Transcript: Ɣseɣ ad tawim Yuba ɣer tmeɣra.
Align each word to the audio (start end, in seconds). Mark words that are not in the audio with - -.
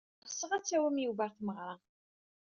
Ɣseɣ 0.27 0.51
ad 0.53 0.63
tawim 0.65 0.97
Yuba 1.05 1.23
ɣer 1.27 1.31
tmeɣra. 1.37 1.75